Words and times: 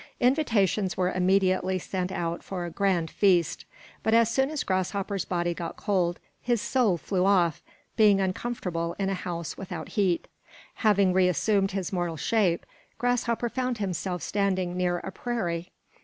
Invitations 0.19 0.97
were 0.97 1.11
immediately 1.11 1.77
sent 1.77 2.11
out 2.11 2.41
for 2.41 2.65
a 2.65 2.71
grand 2.71 3.11
feast. 3.11 3.65
But 4.01 4.15
as 4.15 4.31
soon 4.31 4.49
as 4.49 4.63
Grasshopper's 4.63 5.25
body 5.25 5.53
got 5.53 5.77
cold, 5.77 6.17
his 6.41 6.59
soul 6.59 6.97
flew 6.97 7.23
off, 7.23 7.61
being 7.97 8.19
uncomfortable 8.19 8.95
in 8.97 9.11
a 9.11 9.13
house 9.13 9.59
without 9.59 9.89
heat. 9.89 10.27
Having 10.77 11.13
reassumed 11.13 11.73
his 11.73 11.93
mortal 11.93 12.17
shape, 12.17 12.65
Grasshopper 12.97 13.47
found 13.47 13.77
himself 13.77 14.23
standing 14.23 14.75
near 14.75 14.97
a 14.97 15.11
prairie. 15.11 15.69